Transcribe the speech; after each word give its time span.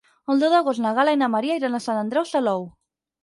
El 0.35 0.39
deu 0.43 0.53
d'agost 0.55 0.81
na 0.85 0.93
Gal·la 0.99 1.13
i 1.17 1.19
na 1.23 1.27
Maria 1.35 1.57
iran 1.61 1.79
a 1.79 1.81
Sant 1.85 1.99
Andreu 2.05 2.25
Salou. 2.31 2.67